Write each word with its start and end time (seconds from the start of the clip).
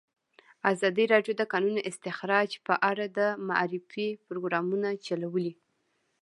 ازادي 0.71 1.05
راډیو 1.13 1.33
د 1.35 1.37
د 1.39 1.43
کانونو 1.51 1.79
استخراج 1.89 2.49
په 2.67 2.73
اړه 2.89 3.05
د 3.17 3.19
معارفې 3.47 4.07
پروګرامونه 4.27 4.89
چلولي. 5.05 5.53